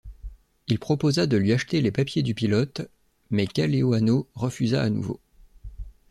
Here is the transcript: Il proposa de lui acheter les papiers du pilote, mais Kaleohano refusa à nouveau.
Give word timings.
Il 0.67 0.79
proposa 0.79 1.27
de 1.27 1.37
lui 1.37 1.53
acheter 1.53 1.79
les 1.79 1.91
papiers 1.91 2.23
du 2.23 2.33
pilote, 2.33 2.89
mais 3.29 3.45
Kaleohano 3.45 4.27
refusa 4.33 4.81
à 4.81 4.89
nouveau. 4.89 5.19